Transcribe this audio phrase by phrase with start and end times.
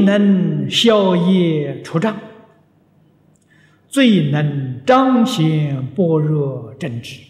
[0.00, 2.16] 能消业除障，
[3.88, 7.20] 最能彰显般若正知。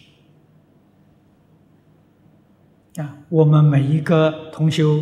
[2.97, 5.01] 啊，我们每一个同修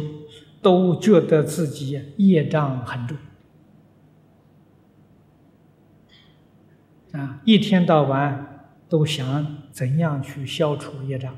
[0.61, 3.17] 都觉得自己业障很重，
[7.13, 11.33] 啊，一天到晚都想怎样去消除业障，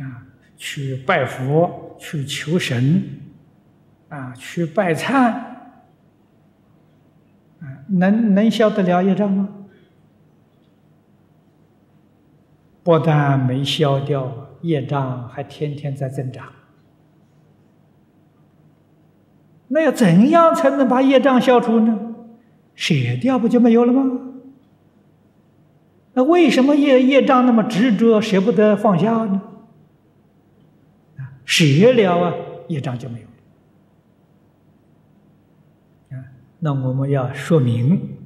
[0.00, 0.26] 啊，
[0.58, 3.02] 去拜佛，去求神，
[4.10, 5.64] 啊，去拜忏，啊，
[7.88, 9.48] 能能消得了业障吗？
[12.82, 16.46] 不但没消掉，业障还天天在增长。
[19.68, 21.98] 那要怎样才能把业障消除呢？
[22.74, 24.20] 舍掉不就没有了吗？
[26.14, 29.42] 那为什么业业障那么执着，舍不得放下呢？
[31.58, 32.34] 绝，了啊，
[32.68, 33.26] 业障就没有。
[36.16, 36.24] 啊，
[36.60, 38.16] 那我们要说明，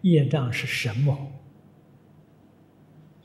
[0.00, 1.30] 业障是什么？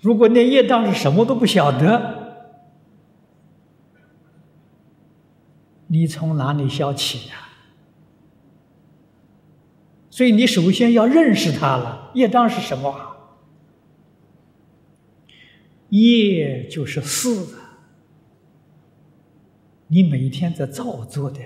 [0.01, 2.51] 如果连业障是什么都不晓得，
[5.87, 7.35] 你从哪里消起呀？
[10.09, 12.11] 所以你首先要认识它了。
[12.13, 13.15] 业障是什么？
[15.89, 17.57] 业就是四，
[19.87, 21.39] 你每天在造作的。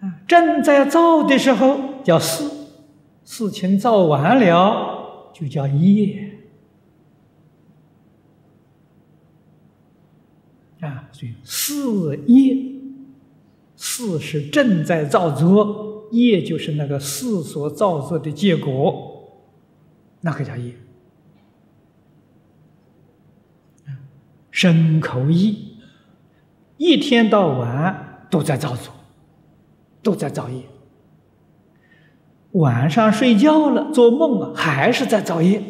[0.00, 2.50] 啊，正在造的时候叫事。
[3.24, 6.38] 事情造完了，就叫业
[10.80, 11.08] 啊。
[11.12, 12.56] 所以事业，
[13.76, 19.40] 事是正在造作，业就是那个事所造作的结果，
[20.20, 20.74] 那个叫业。
[24.52, 25.78] 身口意，
[26.76, 28.94] 一天到晚都在造作，
[30.02, 30.62] 都在造业。
[32.52, 35.62] 晚上睡觉了，做梦啊，还是在造业。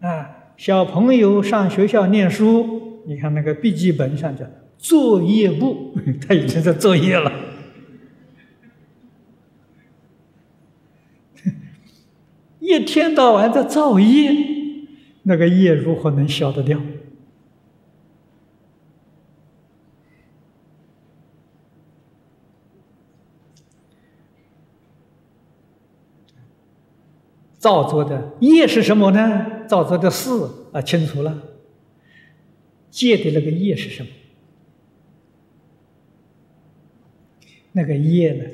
[0.00, 4.46] 啊，小朋友上学校念书，你看那个笔记本上叫
[4.78, 5.96] 作业簿，
[6.26, 7.32] 他已经在作业了。
[12.60, 14.32] 一天到晚在造业，
[15.24, 16.80] 那个业如何能消得掉？
[27.58, 29.66] 造作的业是什么呢？
[29.66, 30.30] 造作的事
[30.74, 31.42] 啊，清楚了。
[32.90, 34.08] 戒的那个业是什么？
[37.72, 38.44] 那个业呢？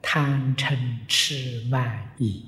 [0.00, 0.74] 贪嗔
[1.06, 2.46] 痴慢疑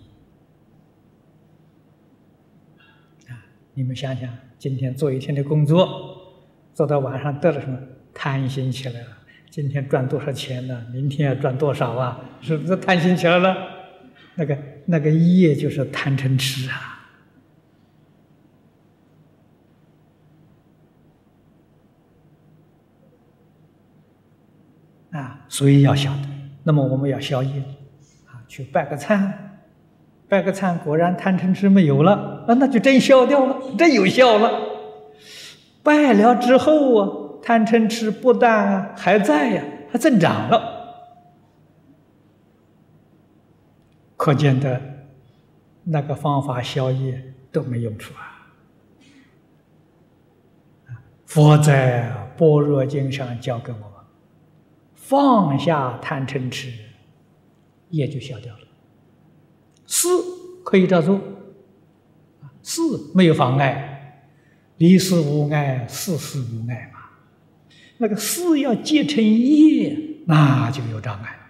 [3.28, 3.46] 啊！
[3.74, 6.16] 你们想想，今天做一天的工作，
[6.72, 7.78] 做到晚上得了什么？
[8.14, 9.08] 贪心起来了。
[9.50, 10.86] 今天赚多少钱呢？
[10.92, 12.20] 明天要赚多少啊？
[12.40, 13.56] 是不是贪心起来了？
[14.36, 14.56] 那个。
[14.86, 17.08] 那个业就是贪嗔痴啊，
[25.12, 26.28] 啊，所以要晓得。
[26.64, 27.62] 那么我们要消业，
[28.26, 29.32] 啊，去拜个忏，
[30.28, 34.50] 拜个忏，果然贪嗔痴没有了，啊，那就真消掉了，真有效了。
[35.82, 40.72] 拜了之后啊，贪嗔痴不但还在呀，还增长了。
[44.16, 44.80] 可见的，
[45.84, 48.30] 那个方法消业都没用处啊！
[51.26, 53.88] 佛在《般若经》上教给我们：
[54.94, 56.72] 放下贪嗔痴，
[57.90, 58.60] 业就消掉了。
[59.86, 60.08] 事
[60.62, 61.20] 可以照做，
[62.62, 62.80] 事
[63.14, 64.28] 没有妨碍，
[64.78, 67.00] 离事无碍，事事无碍嘛。
[67.98, 69.96] 那个事要结成业，
[70.26, 71.40] 那就有障碍。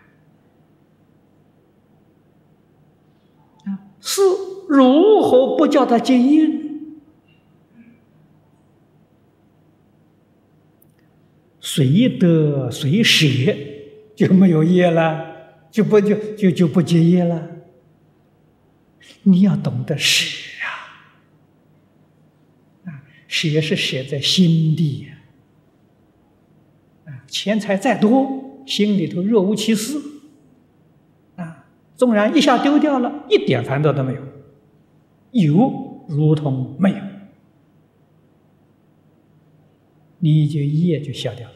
[4.01, 4.21] 是
[4.69, 6.51] 如何不叫他结业
[11.59, 12.19] 随？
[12.19, 13.27] 得谁舍
[14.15, 15.25] 就没有业了，
[15.71, 17.49] 就不就就就不结业了。
[19.23, 20.27] 你要懂得舍
[20.63, 20.69] 啊，
[22.85, 25.19] 啊，舍是舍在心地呀。
[27.07, 29.99] 啊，钱财再多，心里头若无其事。
[31.37, 31.67] 啊
[31.97, 34.21] 纵然一下丢掉了，一点烦恼都没有，
[35.33, 36.97] 有如同没有，
[40.19, 41.55] 你就一夜就消掉了。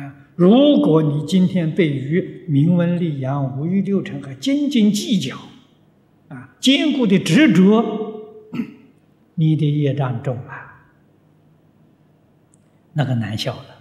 [0.00, 5.36] 啊，如果你今天对于名闻利养、五欲六尘和斤斤计较，
[6.28, 7.84] 啊，坚固的执着，
[9.34, 10.88] 你的业障重啊，
[12.94, 13.76] 那个难消了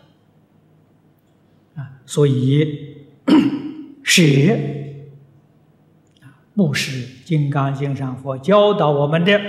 [1.75, 2.01] 啊！
[2.05, 2.97] 所以
[4.03, 4.21] 舍
[6.21, 9.41] 啊，布施，《金刚经》上佛教导我们的，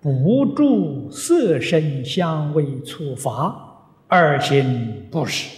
[0.00, 5.48] 不住色声香味触法，二心不施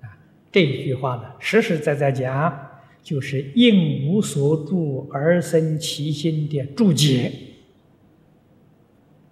[0.00, 0.18] 啊！
[0.50, 2.69] 这句话呢，实实在在讲。
[3.10, 7.32] 就是应无所住而生其心的注解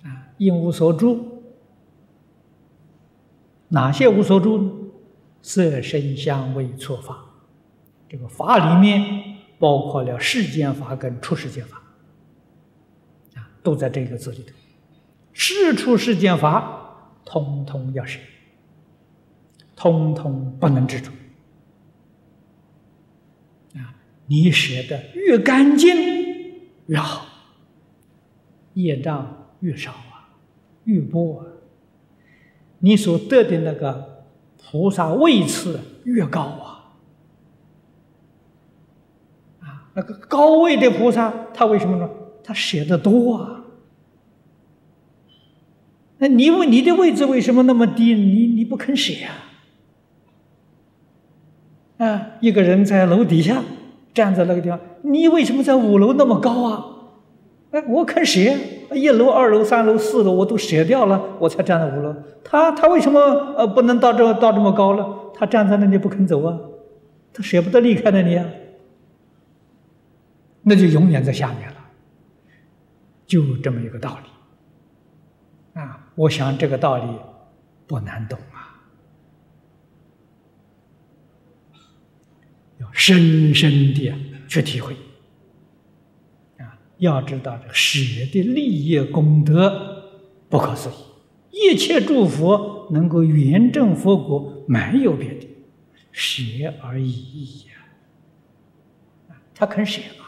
[0.02, 0.34] 啊！
[0.38, 1.44] 应无所住，
[3.68, 4.72] 哪些无所住呢？
[5.42, 7.24] 色、声、香、味、触、法，
[8.08, 11.80] 这个法里面包括了世间法跟出世间法
[13.36, 14.52] 啊，都在这个字里头。
[15.32, 18.18] 世出世间法，通通要舍，
[19.76, 21.12] 通通不能执着。
[24.28, 25.96] 你舍得越干净
[26.86, 27.26] 越好，
[28.74, 30.36] 业障越少啊，
[30.84, 31.46] 越薄啊，
[32.78, 34.26] 你所得的那个
[34.56, 36.92] 菩萨位次越高啊！
[39.60, 42.10] 啊，那个高位的菩萨，他为什么呢？
[42.44, 43.64] 他舍得多啊！
[46.18, 48.12] 那你问你的位置为什么那么低？
[48.12, 49.14] 你你不肯舍
[51.98, 52.06] 啊？
[52.06, 53.64] 啊，一个人在楼底下。
[54.18, 56.84] 站在那个地方，你为什么在五楼那么高啊？
[57.70, 58.40] 哎，我肯舍，
[58.92, 62.12] 一楼、二楼、三楼、四楼我都舍掉了，我才站在五楼。
[62.42, 63.20] 他他为什么
[63.56, 65.06] 呃不能到这到这么高了？
[65.34, 66.58] 他站在那里不肯走啊，
[67.32, 68.44] 他舍不得离开那里啊，
[70.62, 71.76] 那就永远在下面了。
[73.24, 76.08] 就这么一个道理啊！
[76.16, 77.04] 我想这个道理
[77.86, 78.36] 不难懂。
[82.80, 84.12] 要深深的
[84.46, 84.94] 去体会
[86.58, 86.78] 啊！
[86.98, 88.00] 要知道，这舍
[88.32, 90.10] 的利益功德
[90.48, 95.48] 不可思议，一切诸佛能够圆证佛果，没有别的，
[96.12, 96.42] 舍
[96.82, 99.34] 而已呀！
[99.54, 100.26] 他肯舍吗？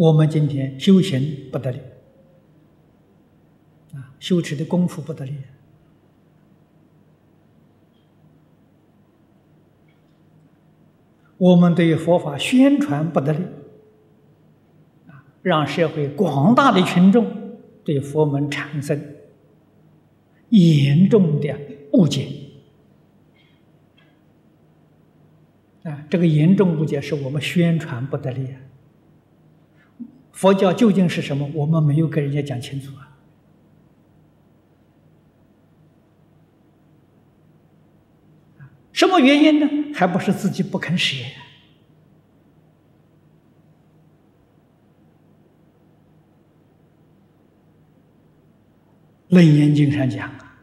[0.00, 1.78] 我们今天修行不得力，
[3.92, 5.34] 啊，修持的功夫不得力，
[11.36, 13.44] 我们对佛法宣传不得力，
[15.06, 18.98] 啊，让社会广大的群众对佛门产生
[20.48, 21.54] 严重的
[21.92, 22.26] 误解，
[25.82, 28.60] 啊，这个严重误解是我们宣传不得力啊。
[30.40, 31.50] 佛教究竟是什么？
[31.52, 33.12] 我们没有跟人家讲清楚啊！
[38.90, 39.92] 什么原因呢？
[39.94, 41.22] 还不是自己不肯舍。
[49.28, 50.62] 楞严经上讲啊：“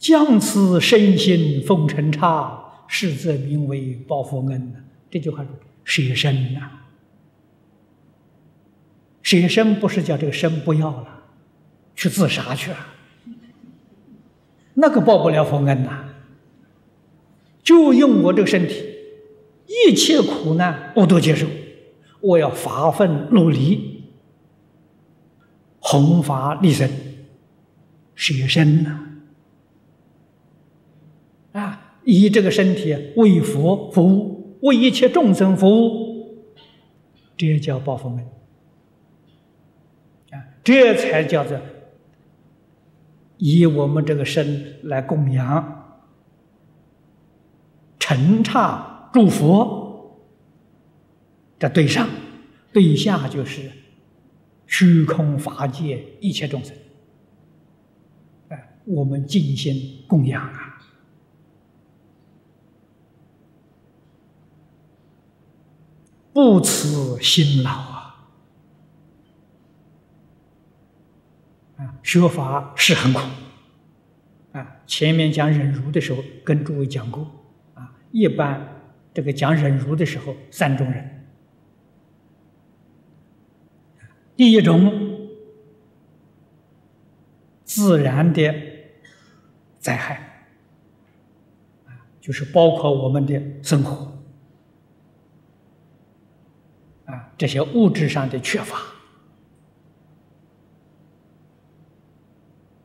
[0.00, 5.46] 将此身心奉承差，是则名为报佛恩。”这句话
[5.84, 6.85] 是舍身呐。
[9.26, 11.24] 舍身不是叫这个身不要了，
[11.96, 12.94] 去自杀去啊？
[14.74, 16.04] 那个报不了佛恩呐。
[17.60, 18.84] 就用我这个身体，
[19.66, 21.48] 一切苦难我都接受，
[22.20, 24.04] 我要发奋努力，
[25.80, 26.88] 弘法利生，
[28.14, 29.00] 舍身呐！
[31.50, 36.44] 啊，以这个身体为佛服务，为一切众生服务，
[37.36, 38.24] 这叫报佛恩。
[40.66, 41.56] 这才叫做
[43.36, 46.00] 以我们这个身来供养、
[48.00, 49.86] 陈刹、祝福。
[51.60, 52.08] 的对上、
[52.72, 53.70] 对下就是
[54.66, 56.76] 虚空法界一切众生。
[58.48, 60.78] 哎，我们尽心供养啊，
[66.32, 67.95] 不辞辛劳
[71.86, 71.94] 啊。
[72.02, 73.20] 学法是很苦，
[74.52, 77.30] 啊，前面讲忍辱的时候跟诸位讲过，
[77.74, 78.82] 啊，一般
[79.14, 81.26] 这个讲忍辱的时候，三种人，
[84.36, 85.28] 第一种
[87.64, 88.54] 自然的
[89.78, 90.44] 灾害，
[91.86, 94.18] 啊，就是包括我们的生活，
[97.06, 98.78] 啊，这些物质上的缺乏。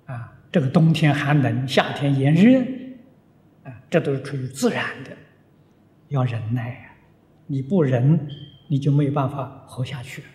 [0.05, 2.59] 啊，这个冬天寒冷，夏天炎热，
[3.63, 5.11] 啊，这都是出于自然的，
[6.09, 6.95] 要忍耐呀。
[7.47, 8.27] 你不忍，
[8.67, 10.27] 你就没有办法活下去了。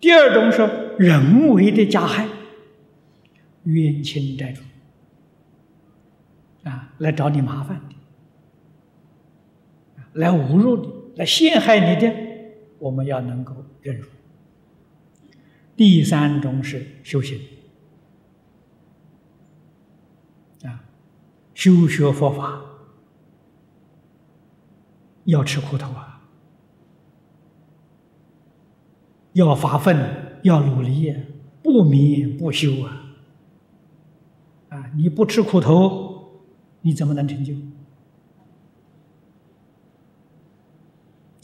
[0.00, 2.28] 第二种是人为的加害，
[3.64, 4.62] 冤亲债主
[6.64, 7.94] 啊，来找你麻烦的，
[10.12, 12.14] 来侮辱你，来陷害你的，
[12.78, 14.08] 我们要能够忍辱。
[15.76, 17.40] 第三种是修行
[20.64, 20.84] 啊，
[21.58, 22.62] 修学佛法
[25.24, 26.22] 要吃苦头啊。
[29.32, 31.12] 要发奋，要努力，
[31.60, 33.16] 不迷不休啊！
[34.68, 36.44] 啊，你不吃苦头，
[36.82, 37.54] 你怎么能成就？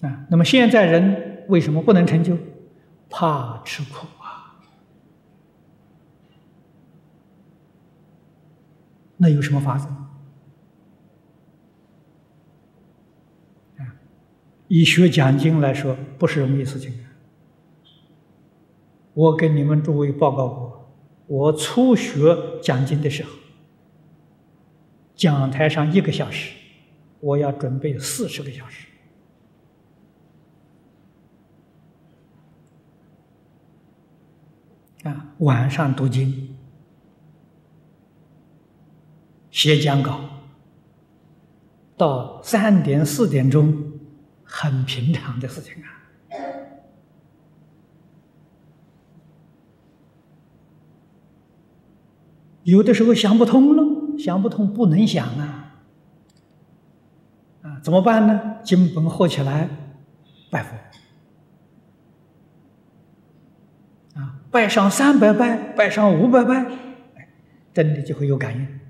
[0.07, 2.39] 啊，那么现在人为什么不能成就？
[3.11, 4.63] 怕吃苦啊！
[9.17, 9.87] 那有什么法子？
[13.79, 13.97] 啊，
[14.77, 16.93] 以学讲经来说，不是容易事情。
[19.13, 20.93] 我跟你们诸位报告过，
[21.29, 23.31] 我初学讲经的时候，
[25.15, 26.57] 讲台上一个小时，
[27.21, 28.89] 我要准备四十个小时，
[35.05, 36.57] 啊，晚上读经、
[39.53, 40.21] 写讲稿，
[41.97, 43.84] 到三点四点钟，
[44.57, 45.89] 很平常的事情啊。
[52.63, 55.83] 有的时候想不通了，想不通不能想啊，
[57.63, 58.59] 啊，怎么办呢？
[58.63, 59.69] 经本合起来，
[60.51, 60.77] 拜佛，
[64.21, 66.65] 啊，拜上三百拜，拜上五百拜，
[67.75, 68.81] 真的就会有感应。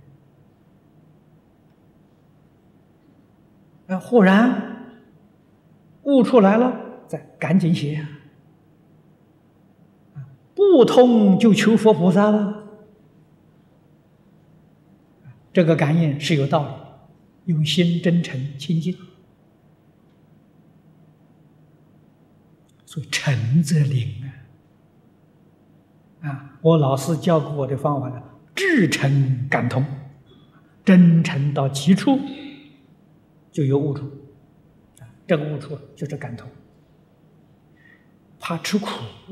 [3.89, 4.74] 啊，忽然
[6.05, 8.07] 悟出来了，再赶紧写，
[10.55, 12.63] 不通就求佛菩萨了。
[15.53, 18.97] 这个感应是有道理，用心真诚清净，
[22.85, 24.09] 所以诚则灵
[26.21, 26.29] 啊！
[26.29, 28.21] 啊，我老师教给我的方法呢，
[28.55, 29.85] 至诚感通，
[30.85, 32.19] 真诚到极处
[33.53, 34.11] 就有悟处，
[35.27, 36.49] 这个悟处就是感通。
[38.39, 38.89] 怕吃苦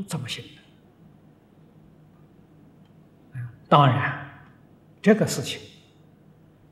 [0.06, 0.42] 怎么行
[3.34, 3.40] 呢？
[3.68, 4.26] 当然，
[5.00, 5.60] 这个事情。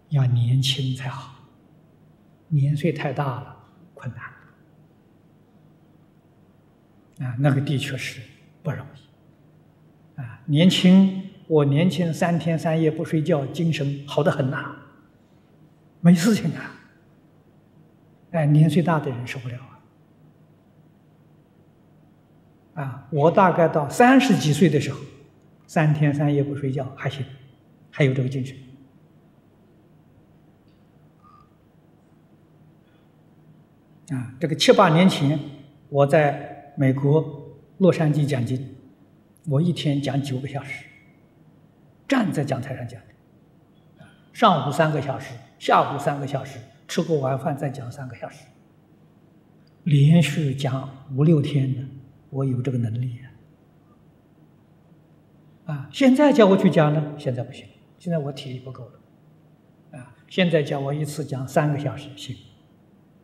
[0.08, 1.36] 要年轻才好，
[2.48, 3.56] 年岁太大了
[3.94, 4.12] 困
[7.18, 8.20] 难啊，那个的确是
[8.60, 10.42] 不容易啊。
[10.46, 14.74] 年轻，我年轻三天三夜不睡觉，精神好的很呐，
[16.00, 16.79] 没事情啊。
[18.32, 19.56] 哎，年岁大的人受不了
[22.74, 22.82] 啊。
[22.82, 25.00] 啊，我大概到三十几岁的时候，
[25.66, 27.24] 三天三夜不睡觉还行，
[27.90, 28.56] 还有这个精神。
[34.10, 35.38] 啊，这个七八年前，
[35.88, 38.74] 我在美国洛杉矶讲经，
[39.48, 40.84] 我一天讲九个小时，
[42.08, 46.58] 站在讲台上讲的，上午三个小时，下午三个小时，
[46.90, 48.44] 吃过晚饭再讲三个小时，
[49.84, 51.84] 连续讲五六天的，
[52.30, 53.16] 我有这个能力
[55.66, 55.72] 啊。
[55.72, 57.64] 啊，现在叫我去讲呢，现在不行，
[57.96, 59.00] 现在我体力不够了，
[59.92, 62.34] 啊，现在叫我一次讲三个小时行。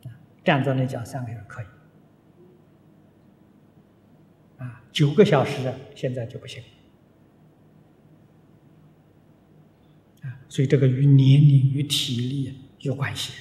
[0.05, 1.67] 啊站在那讲三个小时可以，
[4.59, 6.63] 啊，九个小时的现在就不行，
[10.23, 13.33] 啊，所以这个与年龄与体力有关系，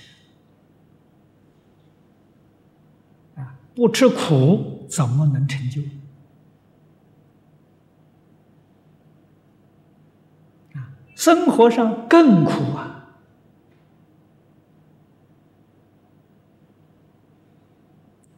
[3.35, 5.81] 啊，不吃苦怎么能成就？
[10.79, 12.93] 啊，生活上更苦啊。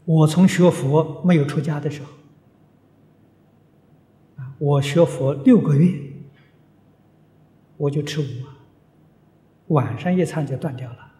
[0.05, 2.09] 我从学佛没有出家的时候，
[4.37, 5.93] 啊，我学佛六个月，
[7.75, 8.25] 我就吃五，
[9.73, 11.11] 晚上一餐就断掉了。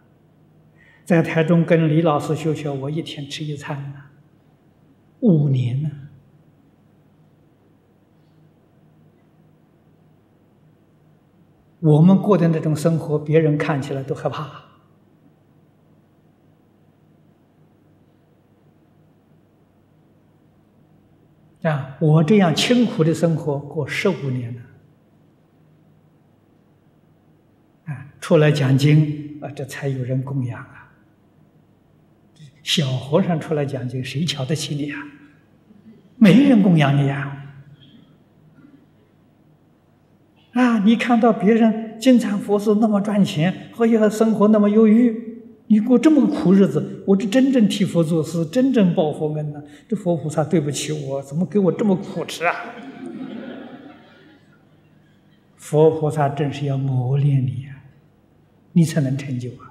[1.04, 4.02] 在台中跟李老师学学，我一天吃一餐呢，
[5.20, 5.90] 五年呢。
[11.80, 14.66] 我们过的那种生活，别人看起来都害怕。
[21.62, 24.62] 啊，我这样清苦的生活过十五年了，
[27.86, 30.87] 啊，出来讲经啊，这才有人供养啊。
[32.68, 34.98] 小和尚出来讲经，谁瞧得起你啊？
[36.18, 37.46] 没人供养你呀！
[40.52, 49.62] 啊，你看到别人经常佛事那么赚钱，或者生活那么优裕，你过这么苦日子，我这真正替佛做事，真正报佛恩呢？
[49.88, 52.54] 这佛菩萨对不起我，怎么给我这么苦吃啊？
[55.56, 57.82] 佛菩萨正是要磨练你呀，
[58.72, 59.67] 你才能成就啊！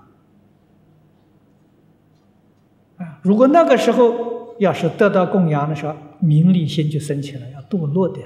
[3.22, 8.22] 如果那个时候要是得到供养的时候，名利心就升起来，要堕落的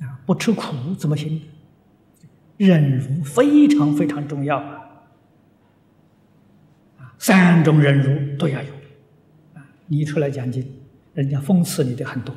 [0.00, 0.18] 啊！
[0.26, 1.40] 不吃苦怎么行？
[2.56, 4.80] 忍辱非常非常重要啊！
[6.98, 8.68] 啊，三种忍辱都要有
[9.54, 9.66] 啊！
[9.86, 10.64] 你出来讲经，
[11.14, 12.34] 人家讽刺你的很多，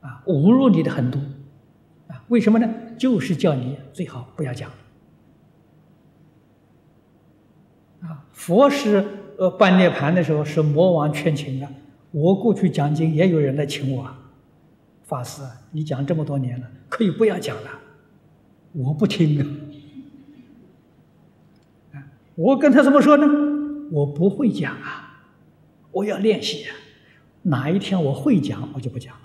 [0.00, 1.20] 啊，侮辱你的很多，
[2.08, 2.68] 啊，为什么呢？
[2.98, 4.70] 就是叫你最好不要讲。
[8.02, 9.04] 啊，佛是
[9.36, 11.68] 呃办涅盘的时候是魔王劝请的。
[12.10, 14.08] 我过去讲经也有人来请我，
[15.06, 17.70] 法师，你讲这么多年了，可以不要讲了。
[18.72, 19.46] 我不听啊。
[22.34, 23.26] 我跟他怎么说呢？
[23.92, 25.24] 我不会讲啊，
[25.92, 26.74] 我要练习啊。
[27.42, 29.20] 哪一天我会讲，我就不讲了。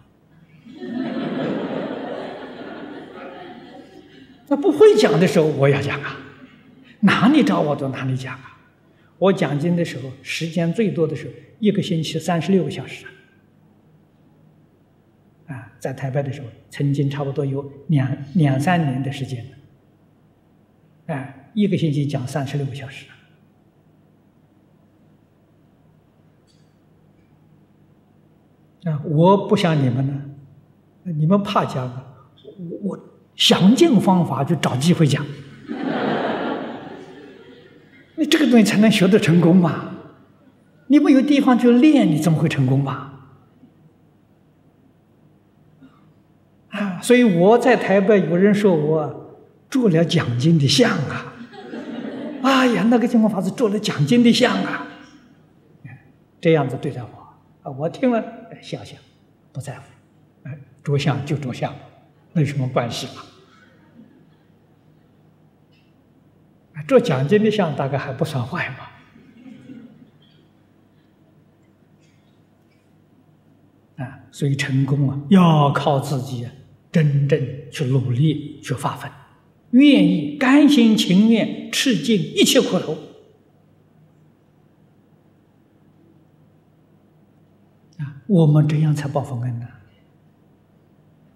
[4.47, 6.17] 那不会讲的时候，我要讲啊。
[7.01, 8.54] 哪里找我，到哪里讲啊。
[9.17, 13.05] 我讲经的时候，时间最多的时候，一个星期三十六个小时。
[15.47, 19.45] 啊，在台北的时候，曾经差不多有两两三年的时间。
[21.05, 23.05] 哎，一个星期讲三十六个小时。
[28.83, 30.21] 啊，我不像你们呢，
[31.03, 31.87] 你们怕讲，
[32.57, 32.99] 我我
[33.35, 35.25] 想尽方法去找机会讲。
[38.17, 39.91] 你这个东西才能学得成功嘛？
[40.87, 43.13] 你没有地方去练，你怎么会成功嘛？
[46.69, 46.99] 啊！
[47.01, 51.33] 所以我在台北，有人说我做了奖金的像啊！
[52.43, 54.87] 哎呀，那个金光法师做了奖金的像啊！
[56.39, 58.23] 这样子对待我啊，我听了
[58.61, 58.95] 笑笑，
[59.51, 59.81] 不在乎，
[60.43, 61.73] 哎，着相就着相，
[62.33, 63.23] 没什么关系嘛。
[66.83, 68.69] 做奖金的像大概还不算坏
[73.97, 76.47] 嘛，啊，所以成功啊要靠自己
[76.91, 77.39] 真正
[77.71, 79.09] 去努力去发奋，
[79.71, 82.93] 愿意甘心情愿吃尽一切苦头，
[87.97, 89.67] 啊，我们这样才报佛恩呢。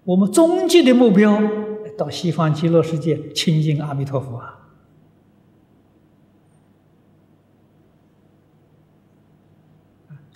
[0.04, 1.40] 我们终极的目标
[1.96, 4.59] 到西方极乐世界亲近阿弥陀佛啊。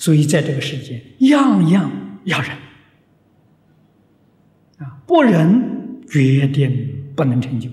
[0.05, 1.91] 所以，在这个世界，样样
[2.25, 2.51] 要忍
[4.77, 5.01] 啊！
[5.07, 7.71] 不忍，决定不能成就。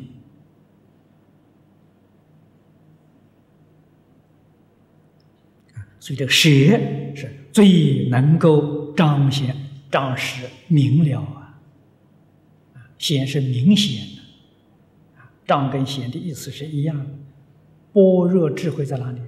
[5.99, 6.49] 所以，这个舍
[7.13, 9.53] 是最能够彰显、
[9.91, 11.59] 彰实、明了啊！
[12.97, 14.21] 显是明显的
[15.19, 17.11] 啊，彰跟显的意思是一样的。
[17.91, 19.19] 般若智慧在哪里？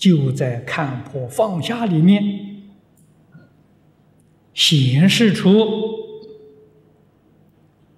[0.00, 2.24] 就在看破放下里面
[4.54, 5.50] 显示出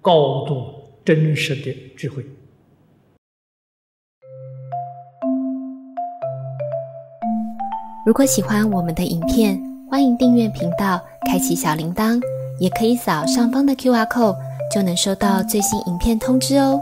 [0.01, 0.65] 高度
[1.05, 2.25] 真实的智慧。
[8.05, 9.57] 如果喜欢我们的影片，
[9.89, 12.21] 欢迎订阅频道，开启小铃铛，
[12.59, 14.35] 也可以扫上方的 Q R code，
[14.69, 16.81] 就能收到最新影片通知哦。